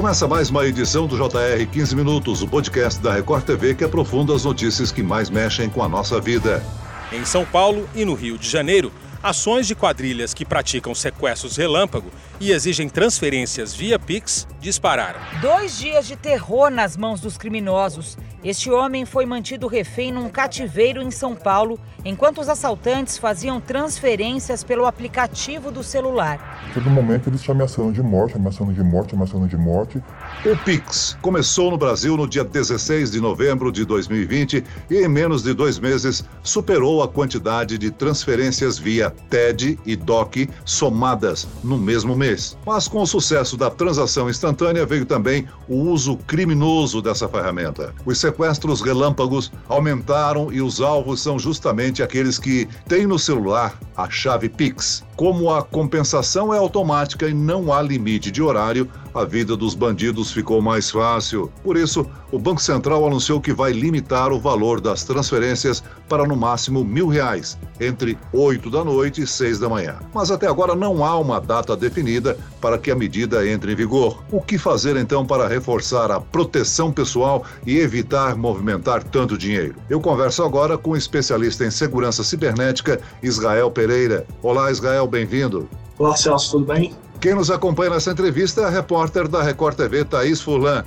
[0.00, 4.34] Começa mais uma edição do JR 15 Minutos, o podcast da Record TV que aprofunda
[4.34, 6.64] as notícias que mais mexem com a nossa vida.
[7.12, 8.90] Em São Paulo e no Rio de Janeiro,
[9.22, 12.10] ações de quadrilhas que praticam sequestros relâmpago
[12.40, 15.20] e exigem transferências via Pix dispararam.
[15.42, 18.16] Dois dias de terror nas mãos dos criminosos.
[18.42, 24.64] Este homem foi mantido refém num cativeiro em São Paulo, enquanto os assaltantes faziam transferências
[24.64, 26.72] pelo aplicativo do celular.
[26.72, 30.02] Todo momento eles te ameaçando de morte, ameaçando de morte, ameaçando de morte.
[30.46, 35.42] O Pix começou no Brasil no dia 16 de novembro de 2020 e em menos
[35.42, 42.16] de dois meses superou a quantidade de transferências via TED e DOC somadas no mesmo
[42.16, 42.56] mês.
[42.64, 47.94] Mas com o sucesso da transação instantânea veio também o uso criminoso dessa ferramenta.
[48.06, 54.08] Os sequestros relâmpagos aumentaram e os alvos são justamente aqueles que têm no celular a
[54.08, 55.04] chave Pix.
[55.16, 60.32] Como a compensação é automática e não há limite de horário, a vida dos bandidos
[60.32, 61.50] ficou mais fácil.
[61.62, 66.36] Por isso, o Banco Central anunciou que vai limitar o valor das transferências para no
[66.36, 69.96] máximo mil reais, entre 8 da noite e 6 da manhã.
[70.14, 74.22] Mas até agora não há uma data definida para que a medida entre em vigor.
[74.30, 79.74] O que fazer então para reforçar a proteção pessoal e evitar movimentar tanto dinheiro?
[79.88, 84.26] Eu converso agora com o especialista em segurança cibernética, Israel Pereira.
[84.42, 85.68] Olá, Israel, bem-vindo.
[85.98, 86.94] Olá, Celso, tudo bem?
[87.20, 90.82] Quem nos acompanha nessa entrevista é a repórter da Record TV, Thaís Furlan.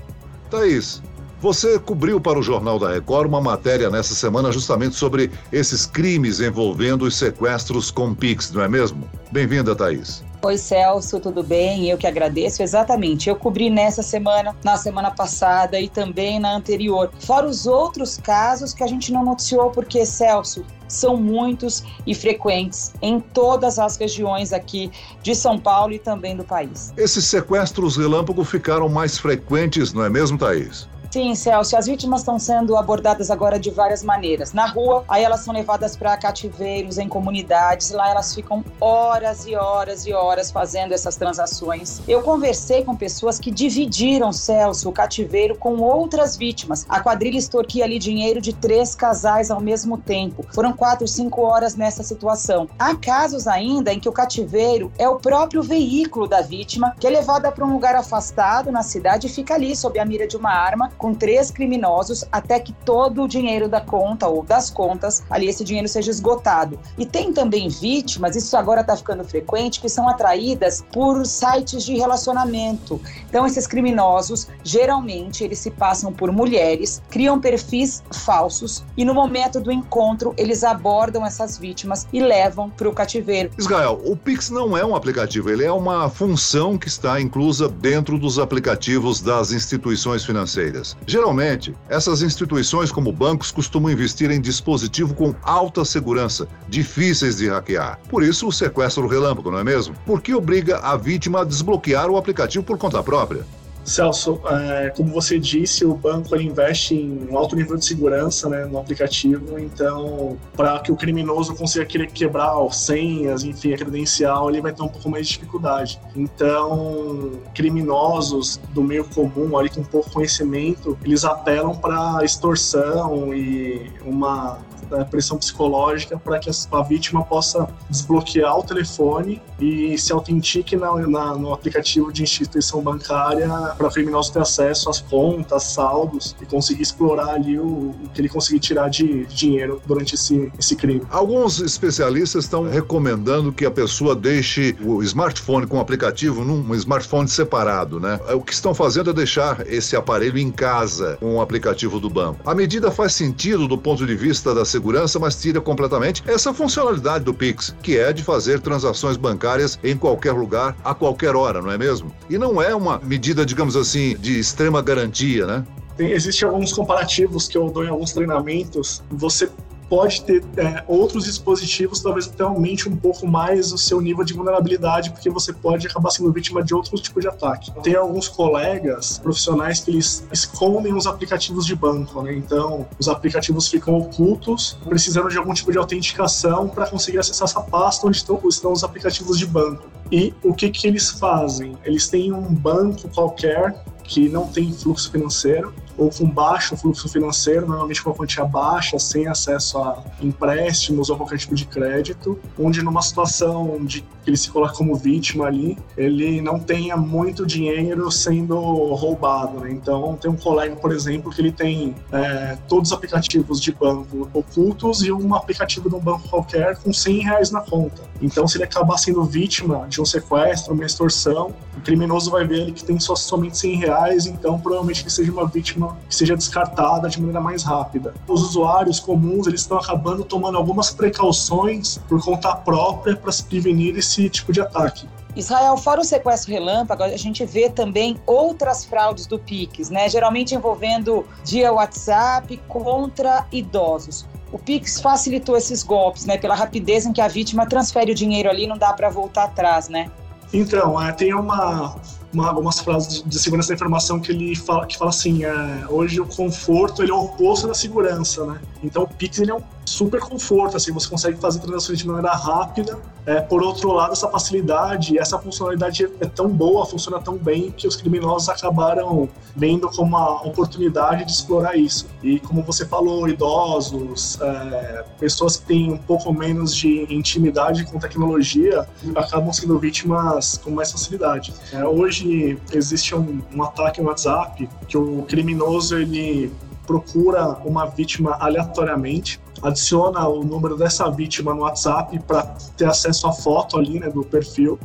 [0.50, 1.00] Thaís,
[1.40, 6.40] você cobriu para o Jornal da Record uma matéria nessa semana justamente sobre esses crimes
[6.40, 9.08] envolvendo os sequestros com Pix, não é mesmo?
[9.32, 10.24] Bem-vinda, Thaís.
[10.46, 11.90] Oi, Celso, tudo bem?
[11.90, 12.62] Eu que agradeço.
[12.62, 13.30] Exatamente.
[13.30, 17.10] Eu cobri nessa semana, na semana passada e também na anterior.
[17.22, 22.92] Fora os outros casos que a gente não noticiou, porque, Celso, são muitos e frequentes
[23.02, 26.94] em todas as regiões aqui de São Paulo e também do país.
[26.98, 30.90] Esses sequestros relâmpago ficaram mais frequentes, não é mesmo, Thaís?
[31.14, 34.52] Sim, Celso, as vítimas estão sendo abordadas agora de várias maneiras.
[34.52, 39.56] Na rua, aí elas são levadas para cativeiros, em comunidades, lá elas ficam horas e
[39.56, 42.02] horas e horas fazendo essas transações.
[42.08, 46.84] Eu conversei com pessoas que dividiram, Celso, o cativeiro com outras vítimas.
[46.90, 50.44] A quadrilha extorquia ali dinheiro de três casais ao mesmo tempo.
[50.52, 52.68] Foram quatro, cinco horas nessa situação.
[52.80, 57.12] Há casos ainda em que o cativeiro é o próprio veículo da vítima, que é
[57.12, 60.52] levada para um lugar afastado na cidade e fica ali sob a mira de uma
[60.52, 65.50] arma com três criminosos até que todo o dinheiro da conta ou das contas, ali
[65.50, 66.80] esse dinheiro seja esgotado.
[66.98, 71.98] E tem também vítimas, isso agora está ficando frequente, que são atraídas por sites de
[71.98, 73.02] relacionamento.
[73.28, 79.60] Então esses criminosos, geralmente, eles se passam por mulheres, criam perfis falsos e no momento
[79.60, 83.50] do encontro eles abordam essas vítimas e levam para o cativeiro.
[83.58, 88.18] Israel, o Pix não é um aplicativo, ele é uma função que está inclusa dentro
[88.18, 90.93] dos aplicativos das instituições financeiras.
[91.06, 98.00] Geralmente, essas instituições, como bancos, costumam investir em dispositivo com alta segurança, difíceis de hackear.
[98.10, 99.96] Por isso, o sequestro relâmpago, não é mesmo?
[100.06, 103.46] Por que obriga a vítima a desbloquear o aplicativo por conta própria?
[103.84, 108.48] Celso, é, como você disse, o banco ele investe em um alto nível de segurança
[108.50, 114.50] né, no aplicativo, então, para que o criminoso consiga querer quebrar senhas, enfim, a credencial,
[114.50, 116.00] ele vai ter um pouco mais de dificuldade.
[116.16, 124.60] Então, criminosos do meio comum, ali com pouco conhecimento, eles apelam para extorsão e uma
[125.06, 131.36] pressão psicológica para que a vítima possa desbloquear o telefone e se autentique na, na,
[131.36, 137.30] no aplicativo de instituição bancária para criminoso ter acesso às contas, saldos e conseguir explorar
[137.30, 141.02] ali o, o que ele conseguir tirar de, de dinheiro durante esse, esse crime.
[141.10, 147.28] Alguns especialistas estão recomendando que a pessoa deixe o smartphone com o aplicativo num smartphone
[147.28, 148.20] separado, né?
[148.34, 152.40] O que estão fazendo é deixar esse aparelho em casa com o aplicativo do banco.
[152.50, 156.54] A medida faz sentido do ponto de vista da segurança segurança, mas tira completamente essa
[156.54, 161.62] funcionalidade do Pix, que é de fazer transações bancárias em qualquer lugar, a qualquer hora,
[161.62, 162.14] não é mesmo?
[162.30, 165.66] E não é uma medida, digamos assim, de extrema garantia, né?
[165.96, 169.02] Tem, existem alguns comparativos que eu dou em alguns treinamentos.
[169.10, 169.50] Você
[169.94, 174.34] pode ter é, outros dispositivos, talvez até aumente um pouco mais o seu nível de
[174.34, 177.72] vulnerabilidade, porque você pode acabar sendo vítima de outros tipos de ataque.
[177.84, 182.34] Tem alguns colegas profissionais que eles escondem os aplicativos de banco, né?
[182.34, 187.62] Então, os aplicativos ficam ocultos, precisando de algum tipo de autenticação para conseguir acessar essa
[187.62, 189.84] pasta onde estão, estão os aplicativos de banco.
[190.12, 191.78] E o que, que eles fazem?
[191.86, 197.68] Eles têm um banco qualquer que não tem fluxo financeiro ou com baixo fluxo financeiro,
[197.68, 202.82] normalmente com uma quantia baixa, sem acesso a empréstimos ou qualquer tipo de crédito, onde
[202.82, 208.10] numa situação de que ele se coloca como vítima ali, ele não tenha muito dinheiro
[208.12, 208.58] sendo
[208.94, 209.60] roubado.
[209.60, 209.72] Né?
[209.72, 214.30] Então, tem um colega, por exemplo, que ele tem é, todos os aplicativos de banco
[214.34, 218.04] ocultos e um aplicativo de um banco qualquer com 100 reais na conta.
[218.22, 222.62] Então, se ele acabar sendo vítima de um sequestro, uma extorsão, o criminoso vai ver
[222.62, 226.36] ele que tem só, somente 100 reais, então provavelmente que seja uma vítima que seja
[226.36, 228.14] descartada de maneira mais rápida.
[228.28, 233.98] Os usuários comuns eles estão acabando tomando algumas precauções por conta própria para se prevenir
[233.98, 235.08] esse tipo de ataque.
[235.36, 240.08] Israel, fora o sequestro relâmpago, a gente vê também outras fraudes do Pix, né?
[240.08, 244.28] Geralmente envolvendo via WhatsApp contra idosos.
[244.52, 246.38] O Pix facilitou esses golpes, né?
[246.38, 249.90] Pela rapidez em que a vítima transfere o dinheiro ali, não dá para voltar atrás,
[249.90, 250.12] né?
[250.54, 251.96] Então, é, tem uma,
[252.34, 256.20] uma, algumas frases de segurança da informação que ele fala, que fala assim, é, hoje
[256.20, 258.60] o conforto ele é o oposto da segurança, né?
[258.84, 262.32] Então o Pix ele é um super conforto, assim, você consegue fazer transações de maneira
[262.32, 263.00] rápida.
[263.26, 267.88] É, por outro lado, essa facilidade, essa funcionalidade é tão boa, funciona tão bem que
[267.88, 272.08] os criminosos acabaram vendo como uma oportunidade de explorar isso.
[272.22, 277.98] E como você falou, idosos, é, pessoas que têm um pouco menos de intimidade com
[277.98, 281.54] tecnologia, acabam sendo vítimas com mais facilidade.
[281.72, 286.52] É, hoje existe um, um ataque no WhatsApp que o criminoso ele
[286.86, 292.44] procura uma vítima aleatoriamente adiciona o número dessa vítima no WhatsApp para
[292.78, 294.78] ter acesso à foto ali, né, do perfil.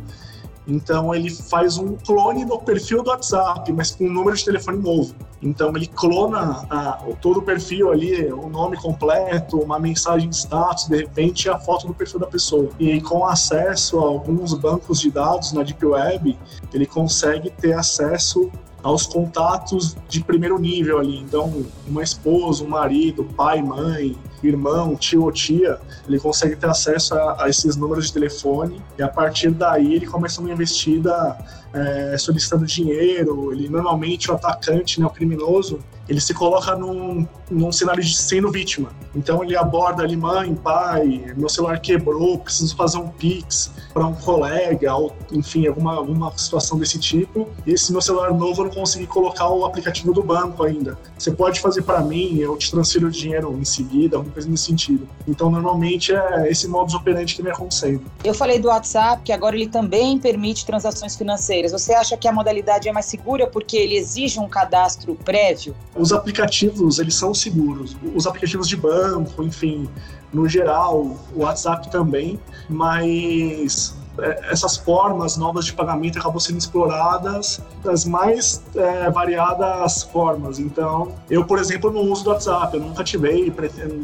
[0.66, 4.78] Então ele faz um clone do perfil do WhatsApp, mas com um número de telefone
[4.78, 5.14] novo.
[5.40, 6.92] Então ele clona a,
[7.22, 11.86] todo o perfil ali, o nome completo, uma mensagem de status, de repente a foto
[11.86, 12.68] do perfil da pessoa.
[12.78, 16.38] E com acesso a alguns bancos de dados na Deep Web,
[16.74, 18.50] ele consegue ter acesso
[18.82, 21.18] aos contatos de primeiro nível ali.
[21.18, 27.14] Então, uma esposa, um marido, pai, mãe, irmão, tio ou tia, ele consegue ter acesso
[27.14, 31.36] a, a, esses números de telefone e a partir daí ele começa uma investida
[31.72, 33.52] é, solicitando dinheiro.
[33.52, 38.50] Ele normalmente o atacante, né, o criminoso, ele se coloca num, num cenário de sendo
[38.50, 38.90] vítima.
[39.14, 44.14] Então ele aborda ali, mãe, pai, meu celular quebrou, preciso fazer um pix para um
[44.14, 47.48] colega, ou enfim, alguma, alguma situação desse tipo.
[47.66, 50.98] E esse meu celular novo eu não consegui colocar o aplicativo do banco ainda.
[51.18, 54.64] Você pode fazer para mim, eu te transfiro o dinheiro em seguida, alguma coisa nesse
[54.64, 55.08] sentido.
[55.26, 58.00] Então normalmente é esse modus operandi que me aconselha.
[58.24, 61.72] Eu falei do WhatsApp, que agora ele também permite transações financeiras.
[61.72, 65.74] Você acha que a modalidade é mais segura porque ele exige um cadastro prévio?
[65.98, 67.96] Os aplicativos, eles são seguros.
[68.14, 69.88] Os aplicativos de banco, enfim,
[70.32, 77.60] no geral, o WhatsApp também, mas é, essas formas novas de pagamento acabam sendo exploradas
[77.82, 80.58] das mais é, variadas formas.
[80.58, 83.52] Então, eu, por exemplo, não uso do WhatsApp, eu nunca ativei,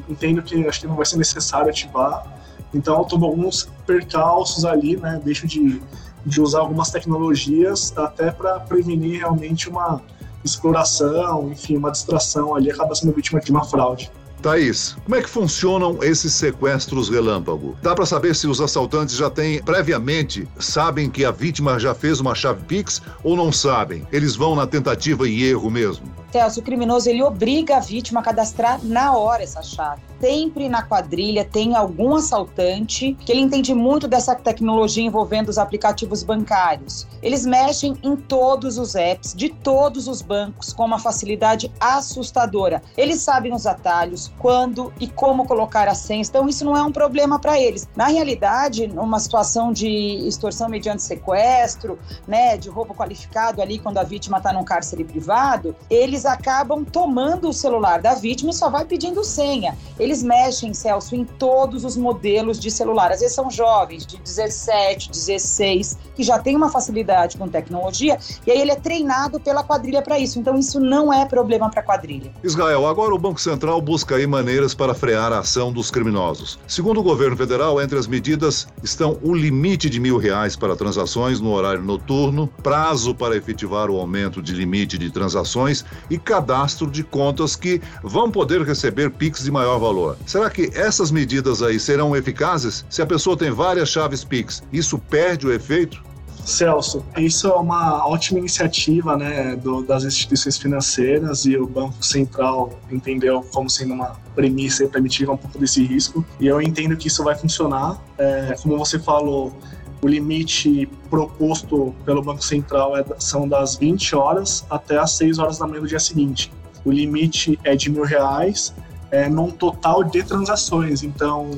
[0.08, 2.26] entendo que acho que não vai ser necessário ativar.
[2.73, 5.20] Então, eu tomo alguns percalços ali, né?
[5.25, 5.81] Deixo de,
[6.26, 10.00] de usar algumas tecnologias até para prevenir realmente uma
[10.44, 14.11] exploração, enfim, uma distração ali, acaba sendo vítima de uma fraude.
[14.44, 17.75] Thaís, como é que funcionam esses sequestros relâmpago?
[17.81, 22.20] Dá para saber se os assaltantes já têm previamente sabem que a vítima já fez
[22.20, 24.06] uma chave Pix ou não sabem?
[24.12, 26.05] Eles vão na tentativa e erro mesmo?
[26.34, 30.02] Celso, o criminoso ele obriga a vítima a cadastrar na hora essa chave.
[30.20, 36.25] Sempre na quadrilha tem algum assaltante que ele entende muito dessa tecnologia envolvendo os aplicativos
[36.25, 37.06] bancários.
[37.22, 42.82] Eles mexem em todos os apps de todos os bancos com uma facilidade assustadora.
[42.96, 46.91] Eles sabem os atalhos, quando e como colocar a senha, então isso não é um
[46.91, 47.86] problema para eles.
[47.94, 49.88] Na realidade, numa situação de
[50.26, 55.76] extorsão mediante sequestro, né, de roubo qualificado ali quando a vítima está num cárcere privado,
[55.91, 59.76] eles acabam tomando o celular da vítima e só vai pedindo senha.
[59.98, 63.12] Eles mexem, Celso, em todos os modelos de celular.
[63.12, 68.50] Às vezes são jovens de 17, 16, que já tem uma facilidade com tecnologia, e
[68.50, 70.38] aí ele é treinado pela quadrilha para isso.
[70.38, 72.32] Então isso não é problema para a quadrilha.
[72.43, 76.58] Israel, agora o Banco Central busca aí maneiras para frear a ação dos criminosos.
[76.66, 81.40] Segundo o governo federal, entre as medidas estão o limite de mil reais para transações
[81.40, 87.03] no horário noturno, prazo para efetivar o aumento de limite de transações e cadastro de
[87.03, 90.17] contas que vão poder receber PIX de maior valor.
[90.27, 92.85] Será que essas medidas aí serão eficazes?
[92.89, 96.03] Se a pessoa tem várias chaves PIX, isso perde o efeito?
[96.44, 102.79] Celso, isso é uma ótima iniciativa né, do, das instituições financeiras e o Banco Central
[102.91, 106.25] entendeu como sendo uma premissa para mitigar um pouco desse risco.
[106.39, 107.99] E eu entendo que isso vai funcionar.
[108.19, 109.56] É, como você falou,
[110.05, 115.56] o limite proposto pelo Banco Central é, são das 20 horas até as 6 horas
[115.56, 116.53] da manhã do dia seguinte.
[116.84, 118.75] O limite é de mil reais
[119.11, 121.03] é, num total de transações.
[121.03, 121.51] Então,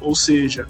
[0.00, 0.66] ou seja,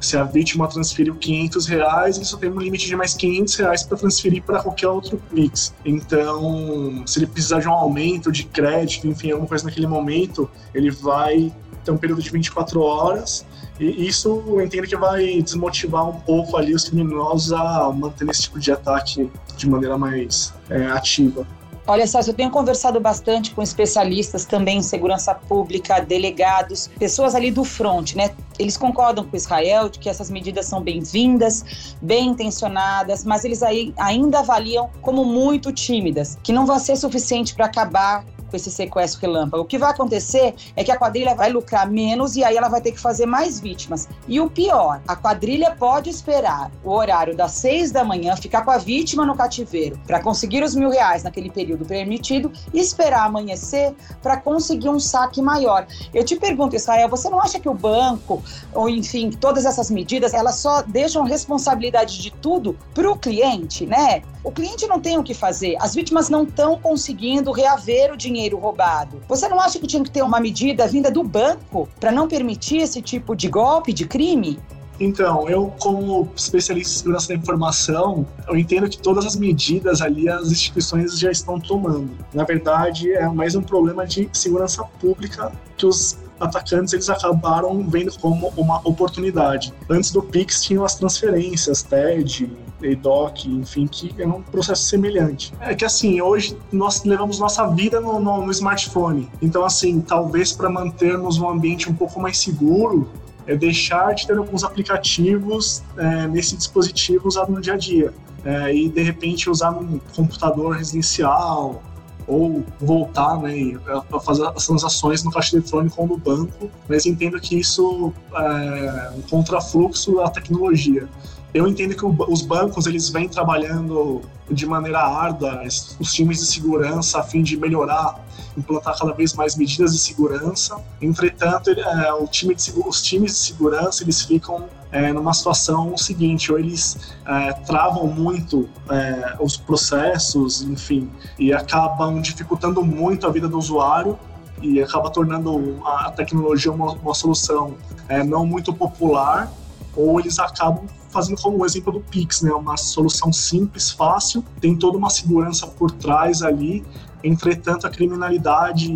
[0.00, 3.82] Se a vítima transferiu 500 reais, ele só tem um limite de mais 500 reais
[3.82, 5.74] para transferir para qualquer outro Pix.
[5.84, 10.90] Então, se ele precisar de um aumento de crédito, enfim, alguma coisa naquele momento, ele
[10.90, 11.52] vai
[11.84, 13.44] ter um período de 24 horas
[13.80, 18.42] e isso eu entendo que vai desmotivar um pouco ali os criminosos a manter esse
[18.42, 21.46] tipo de ataque de maneira mais é, ativa.
[21.86, 27.50] Olha, Sérgio, eu tenho conversado bastante com especialistas também em segurança pública, delegados, pessoas ali
[27.50, 28.30] do front, né?
[28.60, 33.92] Eles concordam com Israel de que essas medidas são bem-vindas, bem intencionadas, mas eles aí
[33.96, 39.20] ainda avaliam como muito tímidas, que não vão ser suficiente para acabar com esse sequestro
[39.22, 39.62] relâmpago.
[39.62, 42.80] O que vai acontecer é que a quadrilha vai lucrar menos e aí ela vai
[42.80, 44.08] ter que fazer mais vítimas.
[44.26, 48.70] E o pior, a quadrilha pode esperar o horário das seis da manhã, ficar com
[48.70, 53.94] a vítima no cativeiro para conseguir os mil reais naquele período permitido e esperar amanhecer
[54.22, 55.86] para conseguir um saque maior.
[56.12, 58.42] Eu te pergunto, Israel, você não acha que o banco,
[58.74, 64.22] ou enfim, todas essas medidas, elas só deixam responsabilidade de tudo para o cliente, né?
[64.42, 68.39] O cliente não tem o que fazer, as vítimas não estão conseguindo reaver o dinheiro
[68.48, 69.20] roubado.
[69.28, 72.78] Você não acha que tinha que ter uma medida vinda do banco para não permitir
[72.78, 74.58] esse tipo de golpe, de crime?
[75.00, 80.28] Então, eu, como especialista em segurança da informação, eu entendo que todas as medidas ali
[80.28, 82.10] as instituições já estão tomando.
[82.34, 88.12] Na verdade, é mais um problema de segurança pública que os atacantes eles acabaram vendo
[88.18, 89.72] como uma oportunidade.
[89.88, 92.50] Antes do Pix tinham as transferências, TED,
[92.82, 95.52] EDOC, enfim, que é um processo semelhante.
[95.60, 99.28] É que assim, hoje nós levamos nossa vida no, no, no smartphone.
[99.40, 103.08] Então, assim, talvez para mantermos um ambiente um pouco mais seguro,
[103.46, 108.14] é deixar de ter alguns aplicativos é, nesse dispositivo usado no dia a dia.
[108.44, 111.82] É, e de repente usar um computador residencial
[112.26, 113.78] ou voltar né,
[114.12, 119.10] a fazer as transações no caixa eletrônico ou no banco, mas entendo que isso é
[119.16, 121.08] um contrafluxo da tecnologia.
[121.52, 125.62] Eu entendo que os bancos eles vêm trabalhando de maneira árdua,
[125.98, 128.24] os times de segurança, a fim de melhorar,
[128.56, 130.76] implantar cada vez mais medidas de segurança.
[131.00, 136.52] Entretanto, é, o time de, os times de segurança eles ficam é, numa situação seguinte,
[136.52, 143.48] ou eles é, travam muito é, os processos, enfim, e acabam dificultando muito a vida
[143.48, 144.18] do usuário
[144.62, 147.76] e acaba tornando a tecnologia uma, uma solução
[148.08, 149.50] é, não muito popular,
[149.96, 152.52] ou eles acabam fazendo como o exemplo do Pix, né?
[152.52, 156.84] Uma solução simples, fácil, tem toda uma segurança por trás ali.
[157.22, 158.88] Entretanto, a criminalidade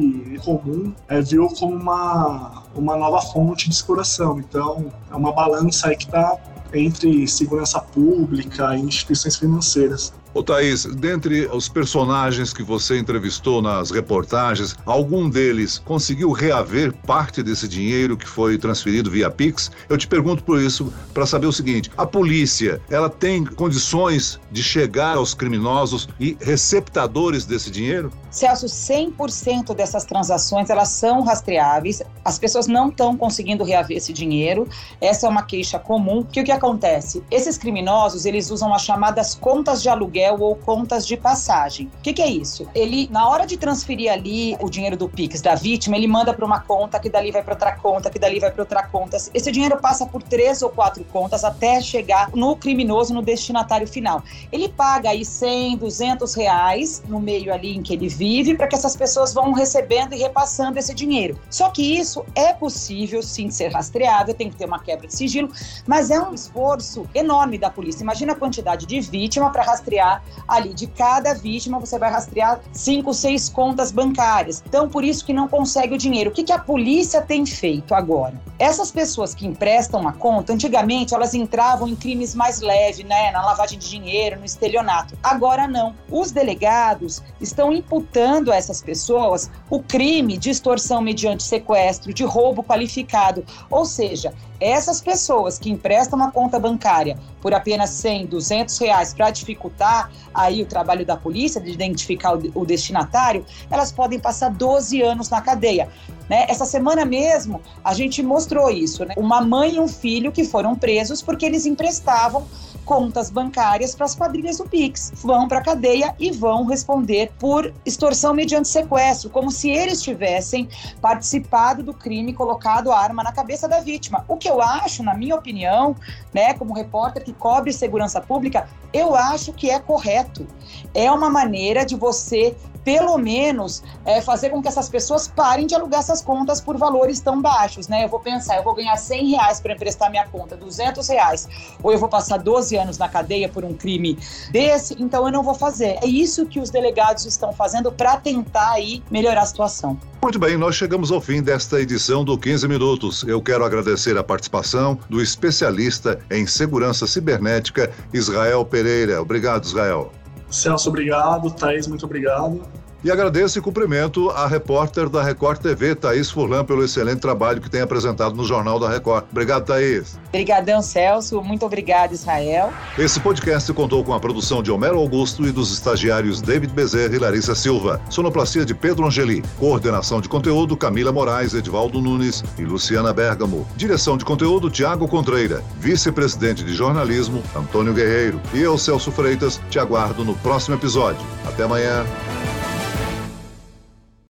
[0.42, 4.38] comum é, viu como uma, uma nova fonte de exploração.
[4.38, 6.38] Então, é uma balança aí que está
[6.72, 10.12] entre segurança pública e instituições financeiras.
[10.34, 17.40] Ô Thaís, dentre os personagens que você entrevistou nas reportagens, algum deles conseguiu reaver parte
[17.40, 19.70] desse dinheiro que foi transferido via Pix?
[19.88, 24.60] Eu te pergunto por isso para saber o seguinte: a polícia, ela tem condições de
[24.60, 28.10] chegar aos criminosos e receptadores desse dinheiro?
[28.28, 32.02] Celso, 100% dessas transações elas são rastreáveis.
[32.24, 34.68] As pessoas não estão conseguindo reaver esse dinheiro.
[35.00, 36.24] Essa é uma queixa comum.
[36.24, 37.22] Que o que acontece?
[37.30, 41.90] Esses criminosos, eles usam as chamadas contas de aluguel aluguel ou contas de passagem.
[41.98, 42.68] O que, que, é isso?
[42.74, 46.44] Ele, na hora de transferir ali o dinheiro do Pix da vítima, ele manda para
[46.44, 49.16] uma conta, que dali vai para outra conta, que dali vai para outra conta.
[49.32, 54.22] Esse dinheiro passa por três ou quatro contas até chegar no criminoso, no destinatário final.
[54.50, 58.74] Ele paga aí 100, 200 reais no meio ali em que ele vive, para que
[58.74, 61.38] essas pessoas vão recebendo e repassando esse dinheiro.
[61.50, 65.50] Só que isso é possível sim ser rastreável, tem que ter uma quebra de sigilo,
[65.86, 68.02] mas é um esforço enorme da polícia.
[68.02, 70.13] Imagina a quantidade de vítima para rastrear
[70.46, 74.62] ali de cada vítima, você vai rastrear cinco, seis contas bancárias.
[74.66, 76.30] Então, por isso que não consegue o dinheiro.
[76.30, 78.40] O que, que a polícia tem feito agora?
[78.58, 83.30] Essas pessoas que emprestam uma conta, antigamente elas entravam em crimes mais leves, né?
[83.30, 85.16] Na lavagem de dinheiro, no estelionato.
[85.22, 85.94] Agora não.
[86.10, 92.62] Os delegados estão imputando a essas pessoas o crime de extorsão mediante sequestro, de roubo
[92.62, 93.44] qualificado.
[93.70, 94.32] Ou seja,
[94.64, 100.62] essas pessoas que emprestam uma conta bancária por apenas 100, 200 reais para dificultar aí
[100.62, 105.88] o trabalho da polícia de identificar o destinatário, elas podem passar 12 anos na cadeia.
[106.30, 106.46] Né?
[106.48, 109.14] Essa semana mesmo a gente mostrou isso, né?
[109.18, 112.46] Uma mãe e um filho que foram presos porque eles emprestavam
[112.84, 115.12] contas bancárias para as quadrilhas do Pix.
[115.22, 120.68] Vão para a cadeia e vão responder por extorsão mediante sequestro, como se eles tivessem
[121.00, 124.24] participado do crime, colocado a arma na cabeça da vítima.
[124.28, 125.96] O que eu acho, na minha opinião,
[126.32, 130.46] né, como repórter que cobre segurança pública, eu acho que é correto.
[130.94, 135.74] É uma maneira de você pelo menos é, fazer com que essas pessoas parem de
[135.74, 138.04] alugar essas contas por valores tão baixos, né?
[138.04, 141.48] Eu vou pensar, eu vou ganhar 100 reais para emprestar minha conta, 200 reais,
[141.82, 142.36] ou eu vou passar
[142.74, 144.18] 12 anos na cadeia por um crime
[144.50, 145.96] desse, então eu não vou fazer.
[146.02, 149.98] É isso que os delegados estão fazendo para tentar aí melhorar a situação.
[150.22, 153.22] Muito bem, nós chegamos ao fim desta edição do 15 Minutos.
[153.24, 159.20] Eu quero agradecer a participação do especialista em segurança cibernética, Israel Pereira.
[159.20, 160.10] Obrigado, Israel.
[160.50, 161.50] Celso, obrigado.
[161.50, 162.62] Thaís, muito obrigado.
[163.04, 167.68] E agradeço e cumprimento a repórter da Record TV, Thaís Furlan, pelo excelente trabalho que
[167.68, 169.26] tem apresentado no Jornal da Record.
[169.30, 170.18] Obrigado, Thaís.
[170.28, 171.42] Obrigadão, Celso.
[171.42, 172.72] Muito obrigado, Israel.
[172.98, 177.18] Esse podcast contou com a produção de Homero Augusto e dos estagiários David Bezerra e
[177.18, 178.00] Larissa Silva.
[178.08, 179.44] Sonoplastia de Pedro Angeli.
[179.58, 183.68] Coordenação de conteúdo Camila Moraes, Edvaldo Nunes e Luciana Bergamo.
[183.76, 185.62] Direção de conteúdo Tiago Contreira.
[185.78, 188.40] Vice-presidente de jornalismo Antônio Guerreiro.
[188.54, 191.20] E eu, Celso Freitas, te aguardo no próximo episódio.
[191.46, 192.06] Até amanhã.